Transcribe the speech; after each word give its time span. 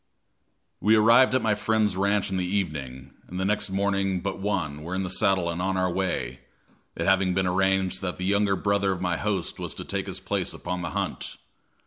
We 0.79 0.95
arrived 0.95 1.35
at 1.35 1.43
my 1.43 1.53
friend's 1.53 1.95
ranch 1.95 2.31
in 2.31 2.37
the 2.37 2.43
evening, 2.57 3.13
and 3.27 3.39
the 3.39 3.45
next 3.45 3.69
morning 3.69 4.19
but 4.19 4.39
one 4.39 4.81
were 4.81 4.95
in 4.95 5.03
the 5.03 5.11
saddle 5.11 5.47
and 5.47 5.61
on 5.61 5.77
our 5.77 5.91
way 5.91 6.39
it 6.95 7.05
having 7.05 7.35
been 7.35 7.45
arranged 7.45 8.01
that 8.01 8.17
the 8.17 8.25
younger 8.25 8.55
brother 8.55 8.91
of 8.93 8.99
my 9.01 9.17
host 9.17 9.59
was 9.59 9.75
to 9.75 9.85
take 9.85 10.07
his 10.07 10.19
place 10.19 10.55
upon 10.55 10.81
the 10.81 10.89
hunt. 10.97 11.37